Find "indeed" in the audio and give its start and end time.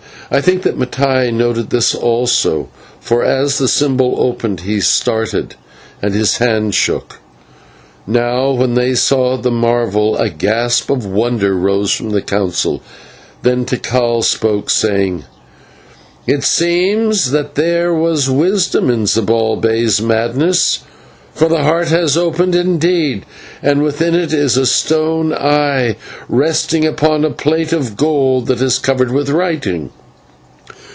22.55-23.25